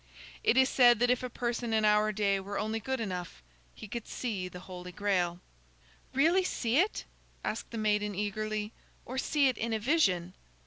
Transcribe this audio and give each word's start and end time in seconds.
It 0.43 0.57
is 0.57 0.67
said 0.67 0.97
that 0.97 1.11
if 1.11 1.21
a 1.21 1.29
person 1.29 1.73
in 1.73 1.85
our 1.85 2.11
day 2.11 2.39
were 2.39 2.57
only 2.57 2.79
good 2.79 2.99
enough, 2.99 3.43
he 3.75 3.87
could 3.87 4.07
see 4.07 4.47
the 4.47 4.61
Holy 4.61 4.91
Grail." 4.91 5.41
"Really 6.15 6.43
see 6.43 6.77
it?" 6.77 7.05
asked 7.43 7.69
the 7.69 7.77
maiden, 7.77 8.15
eagerly, 8.15 8.73
"or 9.05 9.19
see 9.19 9.47
it 9.47 9.59
in 9.59 9.73
a 9.73 9.79
vision?" 9.79 10.33